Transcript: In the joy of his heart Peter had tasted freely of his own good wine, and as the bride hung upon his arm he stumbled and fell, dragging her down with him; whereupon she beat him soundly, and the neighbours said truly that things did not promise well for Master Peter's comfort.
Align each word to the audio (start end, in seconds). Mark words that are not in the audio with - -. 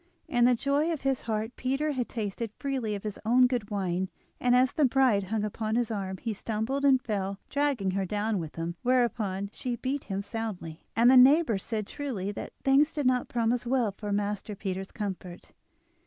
In 0.27 0.45
the 0.45 0.55
joy 0.55 0.91
of 0.91 1.01
his 1.01 1.21
heart 1.29 1.55
Peter 1.55 1.91
had 1.91 2.09
tasted 2.09 2.49
freely 2.57 2.95
of 2.95 3.03
his 3.03 3.19
own 3.23 3.45
good 3.45 3.69
wine, 3.69 4.09
and 4.39 4.55
as 4.55 4.73
the 4.73 4.83
bride 4.83 5.25
hung 5.25 5.43
upon 5.43 5.75
his 5.75 5.91
arm 5.91 6.17
he 6.17 6.33
stumbled 6.33 6.83
and 6.83 6.99
fell, 6.99 7.37
dragging 7.51 7.91
her 7.91 8.03
down 8.07 8.39
with 8.39 8.55
him; 8.55 8.73
whereupon 8.81 9.51
she 9.53 9.75
beat 9.75 10.05
him 10.05 10.23
soundly, 10.23 10.87
and 10.95 11.11
the 11.11 11.17
neighbours 11.17 11.61
said 11.63 11.85
truly 11.85 12.31
that 12.31 12.51
things 12.63 12.91
did 12.95 13.05
not 13.05 13.27
promise 13.29 13.63
well 13.67 13.91
for 13.91 14.11
Master 14.11 14.55
Peter's 14.55 14.91
comfort. 14.91 15.51